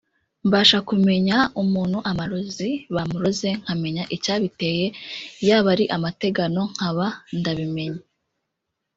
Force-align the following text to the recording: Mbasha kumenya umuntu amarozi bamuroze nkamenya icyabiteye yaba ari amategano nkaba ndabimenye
Mbasha 0.47 0.77
kumenya 0.89 1.37
umuntu 1.61 1.97
amarozi 2.11 2.69
bamuroze 2.95 3.49
nkamenya 3.61 4.03
icyabiteye 4.15 4.85
yaba 5.47 5.67
ari 5.73 5.85
amategano 5.95 6.61
nkaba 6.73 7.07
ndabimenye 7.37 8.01